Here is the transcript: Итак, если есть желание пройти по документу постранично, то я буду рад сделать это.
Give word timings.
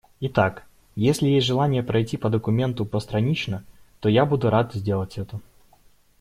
Итак, 0.19 0.65
если 0.95 1.27
есть 1.27 1.45
желание 1.45 1.83
пройти 1.83 2.17
по 2.17 2.31
документу 2.31 2.87
постранично, 2.87 3.63
то 3.99 4.09
я 4.09 4.25
буду 4.25 4.49
рад 4.49 4.73
сделать 4.73 5.19
это. 5.19 5.39